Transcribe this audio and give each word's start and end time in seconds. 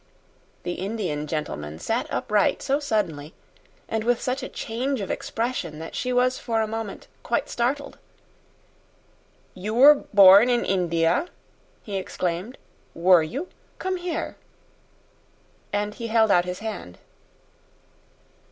The 0.63 0.73
Indian 0.81 1.27
gentleman 1.27 1.77
sat 1.77 2.11
upright 2.11 2.63
so 2.63 2.79
suddenly, 2.79 3.35
and 3.87 4.03
with 4.03 4.19
such 4.19 4.41
a 4.41 4.49
change 4.49 4.99
of 4.99 5.11
expression, 5.11 5.77
that 5.77 5.93
she 5.93 6.11
was 6.11 6.39
for 6.39 6.59
a 6.59 6.65
moment 6.67 7.07
quite 7.21 7.47
startled. 7.49 7.99
"You 9.53 9.75
were 9.75 9.93
born 10.11 10.49
in 10.49 10.65
India," 10.65 11.27
he 11.83 11.97
exclaimed, 11.97 12.57
"were 12.95 13.21
you? 13.21 13.49
Come 13.77 13.97
here." 13.97 14.37
And 15.71 15.93
he 15.93 16.07
held 16.07 16.31
out 16.31 16.45
his 16.45 16.57
hand. 16.65 16.97